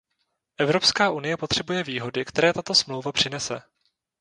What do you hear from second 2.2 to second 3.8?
které tato Smlouva přinese.